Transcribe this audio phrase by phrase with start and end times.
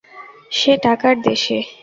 [0.51, 1.63] সে টাকা দেশের।